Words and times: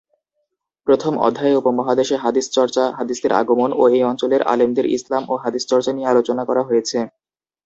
প্রথম 0.87 1.13
অধ্যায়ে 1.19 1.59
উপমহাদেশে 1.61 2.15
হাদিস 2.17 2.45
চর্চা, 2.51 2.83
হাদিসের 2.97 3.31
আগমন, 3.33 3.69
ও 3.73 3.93
এই 3.95 4.03
অঞ্চলের 4.03 4.41
আলেমদের 4.53 4.85
ইসলাম 4.97 5.23
ও 5.29 5.43
হাদিস 5.43 5.63
চর্চা 5.71 5.91
নিয়ে 5.93 6.11
আলোচনা 6.13 6.43
করা 6.49 6.61
হয়েছে। 6.63 6.97